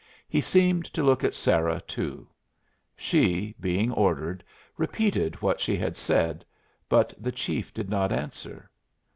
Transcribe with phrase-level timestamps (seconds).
[0.27, 2.27] He seemed to look at Sarah, too.
[2.95, 4.43] She, being ordered,
[4.75, 6.43] repeated what she had said;
[6.89, 8.71] but the chief did not answer.